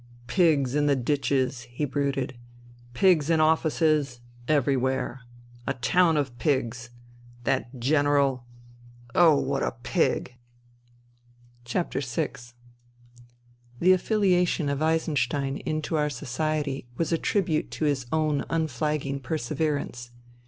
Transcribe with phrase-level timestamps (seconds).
[0.25, 2.35] Pigs in the ditches," he brooded,"
[2.95, 5.21] pigs in offices, everywhere....
[5.67, 6.89] A town of pigs.
[7.43, 8.43] That General...
[9.13, 10.33] oh I what a pig...."
[11.69, 11.83] VI
[13.79, 20.09] The" affihation" of Eisenstein into our'' society" was a tribute to his own unflagging perseverance.